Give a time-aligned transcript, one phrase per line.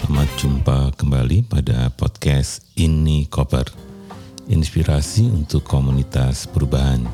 [0.00, 3.68] selamat jumpa kembali pada podcast Ini Koper.
[4.48, 7.04] Inspirasi untuk komunitas perubahan.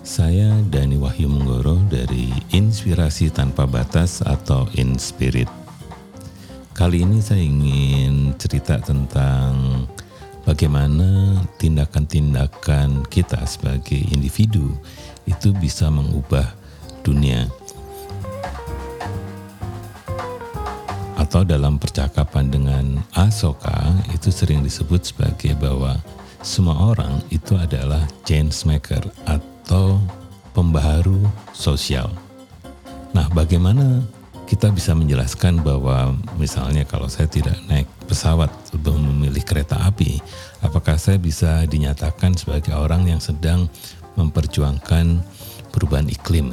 [0.00, 5.44] Saya Dani Wahyu Menggoro dari Inspirasi Tanpa Batas atau Inspirit.
[6.72, 9.84] Kali ini saya ingin cerita tentang
[10.48, 14.72] bagaimana tindakan-tindakan kita sebagai individu
[15.28, 16.48] itu bisa mengubah
[17.04, 17.44] dunia
[21.30, 25.94] atau dalam percakapan dengan Asoka itu sering disebut sebagai bahwa
[26.42, 28.98] semua orang itu adalah change maker
[29.30, 30.02] atau
[30.50, 31.22] pembaharu
[31.54, 32.10] sosial.
[33.14, 34.02] Nah, bagaimana
[34.50, 40.18] kita bisa menjelaskan bahwa misalnya kalau saya tidak naik pesawat sebelum memilih kereta api,
[40.66, 43.70] apakah saya bisa dinyatakan sebagai orang yang sedang
[44.18, 45.22] memperjuangkan
[45.70, 46.50] perubahan iklim?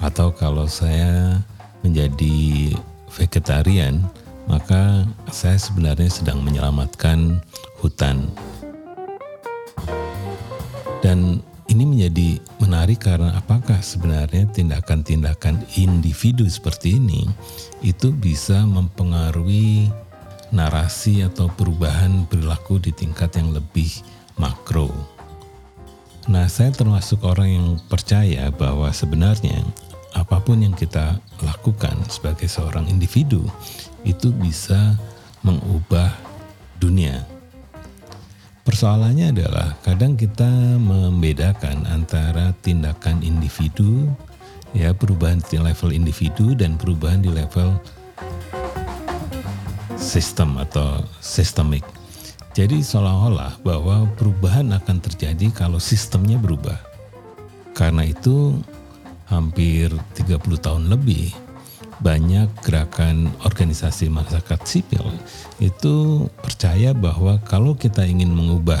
[0.00, 1.44] Atau kalau saya
[1.84, 2.72] menjadi
[3.12, 4.04] vegetarian,
[4.48, 7.40] maka saya sebenarnya sedang menyelamatkan
[7.80, 8.28] hutan.
[11.04, 17.28] Dan ini menjadi menarik karena apakah sebenarnya tindakan-tindakan individu seperti ini
[17.84, 19.92] itu bisa mempengaruhi
[20.48, 24.00] narasi atau perubahan perilaku di tingkat yang lebih
[24.40, 24.88] makro.
[26.28, 29.64] Nah, saya termasuk orang yang percaya bahwa sebenarnya
[30.28, 33.48] apa pun yang kita lakukan sebagai seorang individu
[34.04, 34.92] itu bisa
[35.40, 36.12] mengubah
[36.76, 37.24] dunia.
[38.60, 44.04] Persoalannya adalah kadang kita membedakan antara tindakan individu
[44.76, 47.80] ya perubahan di level individu dan perubahan di level
[49.96, 51.88] sistem atau sistemik.
[52.52, 56.76] Jadi seolah-olah bahwa perubahan akan terjadi kalau sistemnya berubah.
[57.72, 58.60] Karena itu
[59.28, 61.32] hampir 30 tahun lebih
[61.98, 65.02] banyak gerakan organisasi masyarakat sipil
[65.58, 68.80] itu percaya bahwa kalau kita ingin mengubah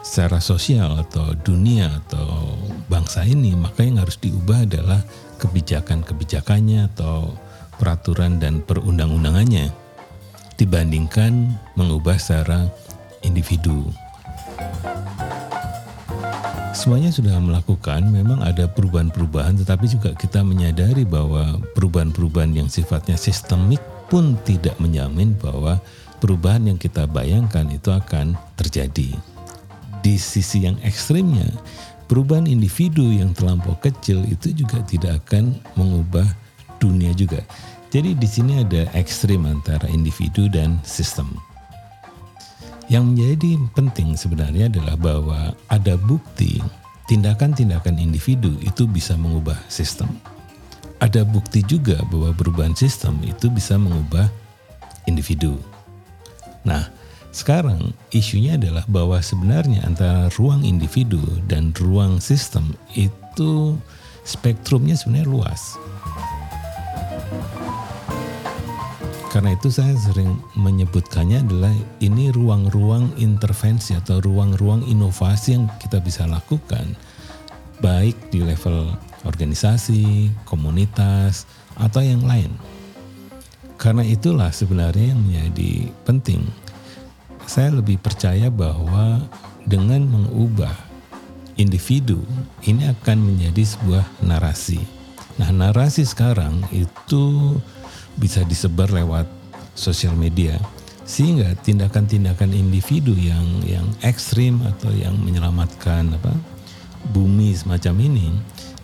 [0.00, 2.56] secara sosial atau dunia atau
[2.88, 5.02] bangsa ini maka yang harus diubah adalah
[5.42, 7.34] kebijakan-kebijakannya atau
[7.76, 9.72] peraturan dan perundang-undangannya
[10.56, 12.68] dibandingkan mengubah secara
[13.24, 13.88] individu
[16.72, 23.82] semuanya sudah melakukan, memang ada perubahan-perubahan, tetapi juga kita menyadari bahwa perubahan-perubahan yang sifatnya sistemik
[24.10, 25.78] pun tidak menjamin bahwa
[26.18, 29.14] perubahan yang kita bayangkan itu akan terjadi.
[30.00, 31.46] Di sisi yang ekstrimnya,
[32.08, 36.26] perubahan individu yang terlampau kecil itu juga tidak akan mengubah
[36.80, 37.44] dunia juga.
[37.90, 41.49] Jadi di sini ada ekstrim antara individu dan sistem.
[42.90, 46.58] Yang menjadi penting sebenarnya adalah bahwa ada bukti
[47.06, 50.10] tindakan-tindakan individu itu bisa mengubah sistem.
[50.98, 54.26] Ada bukti juga bahwa perubahan sistem itu bisa mengubah
[55.06, 55.54] individu.
[56.66, 56.90] Nah,
[57.30, 63.78] sekarang isunya adalah bahwa sebenarnya antara ruang individu dan ruang sistem itu
[64.26, 65.78] spektrumnya sebenarnya luas.
[69.30, 71.70] Karena itu saya sering menyebutkannya adalah
[72.02, 76.98] ini ruang-ruang intervensi atau ruang-ruang inovasi yang kita bisa lakukan
[77.78, 78.90] baik di level
[79.24, 81.46] organisasi, komunitas,
[81.78, 82.52] atau yang lain.
[83.80, 86.44] Karena itulah sebenarnya yang menjadi penting.
[87.48, 89.24] Saya lebih percaya bahwa
[89.64, 90.74] dengan mengubah
[91.56, 92.20] individu
[92.68, 94.82] ini akan menjadi sebuah narasi.
[95.40, 97.56] Nah, narasi sekarang itu
[98.20, 99.24] bisa disebar lewat
[99.72, 100.60] sosial media
[101.08, 106.30] sehingga tindakan-tindakan individu yang yang ekstrim atau yang menyelamatkan apa
[107.10, 108.28] bumi semacam ini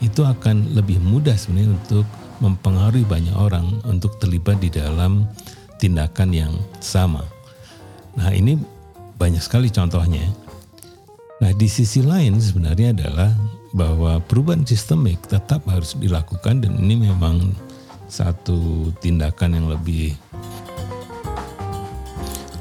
[0.00, 2.06] itu akan lebih mudah sebenarnya untuk
[2.40, 5.24] mempengaruhi banyak orang untuk terlibat di dalam
[5.80, 7.24] tindakan yang sama.
[8.16, 8.56] Nah, ini
[9.16, 10.24] banyak sekali contohnya.
[11.40, 13.32] Nah, di sisi lain sebenarnya adalah
[13.76, 17.52] bahwa perubahan sistemik tetap harus dilakukan dan ini memang
[18.06, 20.14] satu tindakan yang lebih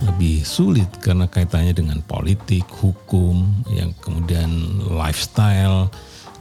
[0.05, 4.51] lebih sulit karena kaitannya dengan politik, hukum, yang kemudian
[4.85, 5.89] lifestyle,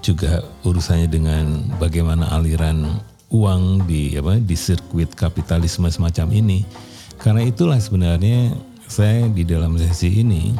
[0.05, 3.01] juga urusannya dengan bagaimana aliran
[3.33, 6.61] uang di apa di sirkuit kapitalisme semacam ini.
[7.17, 8.53] Karena itulah sebenarnya
[8.85, 10.53] saya di dalam sesi ini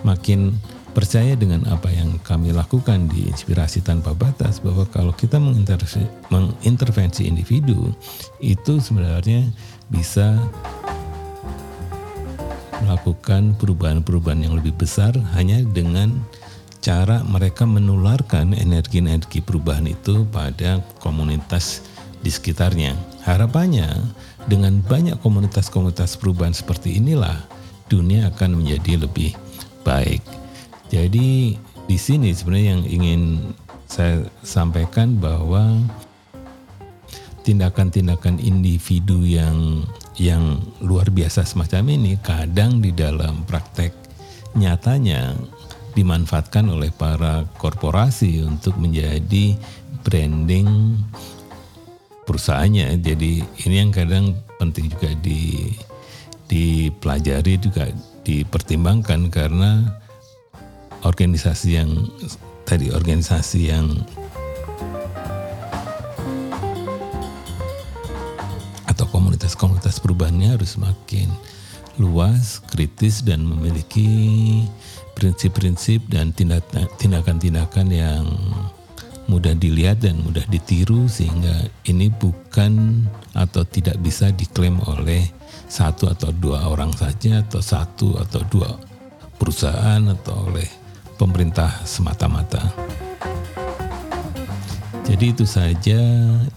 [0.00, 0.56] makin
[0.96, 7.92] percaya dengan apa yang kami lakukan di Inspirasi Tanpa Batas bahwa kalau kita mengintervensi, individu
[8.40, 9.44] itu sebenarnya
[9.92, 10.40] bisa
[12.80, 16.16] melakukan perubahan-perubahan yang lebih besar hanya dengan
[16.80, 21.84] cara mereka menularkan energi-energi perubahan itu pada komunitas
[22.24, 22.96] di sekitarnya.
[23.28, 23.92] Harapannya
[24.48, 27.36] dengan banyak komunitas-komunitas perubahan seperti inilah
[27.92, 29.36] dunia akan menjadi lebih
[29.84, 30.35] baik.
[30.90, 33.22] Jadi di sini sebenarnya yang ingin
[33.86, 35.82] saya sampaikan bahwa
[37.46, 39.86] tindakan-tindakan individu yang
[40.18, 43.94] yang luar biasa semacam ini kadang di dalam praktek
[44.58, 45.38] nyatanya
[45.94, 49.54] dimanfaatkan oleh para korporasi untuk menjadi
[50.02, 50.98] branding
[52.26, 52.98] perusahaannya.
[53.00, 55.70] Jadi ini yang kadang penting juga di
[56.46, 57.90] dipelajari juga
[58.22, 59.82] dipertimbangkan karena
[61.04, 61.90] organisasi yang
[62.64, 64.04] tadi organisasi yang
[68.88, 71.28] atau komunitas-komunitas perubahannya harus semakin
[71.96, 74.08] luas, kritis dan memiliki
[75.16, 78.24] prinsip-prinsip dan tindakan-tindakan yang
[79.26, 83.02] mudah dilihat dan mudah ditiru sehingga ini bukan
[83.34, 85.26] atau tidak bisa diklaim oleh
[85.66, 88.70] satu atau dua orang saja atau satu atau dua
[89.40, 90.85] perusahaan atau oleh
[91.16, 92.72] pemerintah semata-mata.
[95.06, 96.00] Jadi itu saja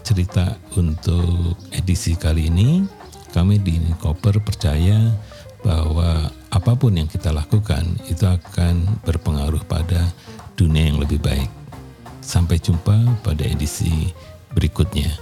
[0.04, 2.84] cerita untuk edisi kali ini.
[3.30, 5.14] Kami di Koper percaya
[5.62, 10.10] bahwa apa pun yang kita lakukan itu akan berpengaruh pada
[10.58, 11.48] dunia yang lebih baik.
[12.26, 14.10] Sampai jumpa pada edisi
[14.54, 15.14] berikutnya.